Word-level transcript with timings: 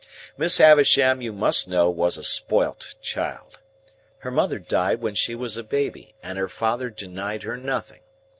Miss 0.35 0.57
Havisham, 0.57 1.21
you 1.21 1.31
must 1.31 1.67
know, 1.67 1.87
was 1.87 2.17
a 2.17 2.23
spoilt 2.23 2.95
child. 3.03 3.59
Her 4.17 4.31
mother 4.31 4.57
died 4.57 4.99
when 4.99 5.13
she 5.13 5.35
was 5.35 5.57
a 5.57 5.63
baby, 5.63 6.15
and 6.23 6.39
her 6.39 6.49
father 6.49 6.89
denied 6.89 7.43
her 7.43 7.55
nothing. 7.55 7.99